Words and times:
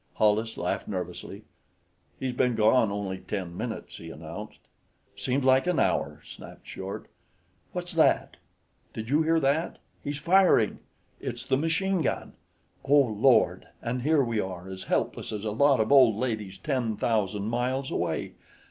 Hollis 0.15 0.57
laughed 0.57 0.87
nervously. 0.87 1.43
"He's 2.19 2.33
been 2.33 2.55
gone 2.55 2.91
only 2.91 3.19
ten 3.19 3.55
minutes," 3.55 3.97
he 3.97 4.09
announced. 4.09 4.57
"Seems 5.15 5.43
like 5.43 5.67
an 5.67 5.77
hour," 5.77 6.21
snapped 6.25 6.65
Short. 6.65 7.05
"What's 7.71 7.91
that? 7.93 8.37
Did 8.95 9.09
you 9.11 9.21
hear 9.21 9.39
that? 9.41 9.77
He's 10.03 10.17
firing! 10.17 10.79
It's 11.19 11.45
the 11.47 11.55
machine 11.55 12.01
gun! 12.01 12.33
Oh, 12.83 12.95
Lord; 12.97 13.67
and 13.79 14.01
here 14.01 14.23
we 14.23 14.39
are 14.39 14.67
as 14.67 14.85
helpless 14.85 15.31
as 15.31 15.45
a 15.45 15.51
lot 15.51 15.79
of 15.79 15.91
old 15.91 16.15
ladies 16.15 16.57
ten 16.57 16.97
thousand 16.97 17.49
miles 17.49 17.91
away! 17.91 18.31